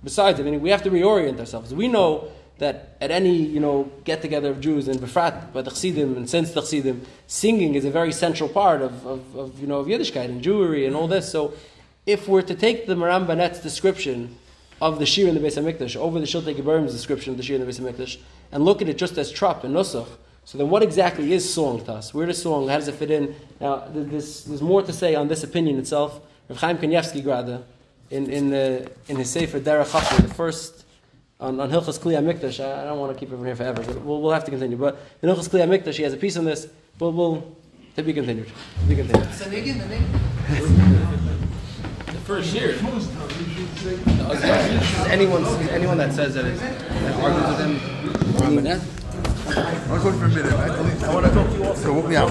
[0.03, 0.45] besides it.
[0.45, 1.73] I mean, we have to reorient ourselves.
[1.73, 5.71] We know that at any you know get together of Jews and Befrat by the
[5.71, 9.87] and since the singing is a very central part of, of, of you know of
[9.87, 11.31] Yiddishkeit and Jewry and all this.
[11.31, 11.53] So,
[12.05, 14.37] if we're to take the Maram Banet's description
[14.81, 17.55] of the Shir in the Beis Hamikdash over the Shiltei Geberim's description of the Shir
[17.55, 18.17] in the Beis Hamikdash
[18.51, 20.07] and look at it just as trup and nusach,
[20.45, 22.13] so then what exactly is song to us?
[22.13, 22.67] Where does song?
[22.67, 23.35] How does it fit in?
[23.59, 26.19] Now, th- this, there's more to say on this opinion itself.
[26.49, 27.63] Rav Chaim Kanievsky Grada,
[28.09, 30.85] in in, the, in his Sefer Derech Chachma, the first
[31.39, 32.63] on, on Hilchas Kli Mikdash.
[32.63, 34.77] I, I don't want to keep everyone here forever, but we'll, we'll have to continue.
[34.77, 36.67] But in Hilchas Kli Mikdash, he has a piece on this.
[36.99, 37.55] We'll, we'll
[37.95, 38.47] to be continued.
[38.47, 39.33] To be continued.
[39.33, 40.05] So again, the name.
[42.07, 42.75] The first year.
[45.11, 47.79] Anyone, anyone that says that, that argues with him,
[48.35, 50.53] I want to talk for a minute.
[51.03, 51.83] I want to talk to you also.
[51.83, 52.29] So, walk me out.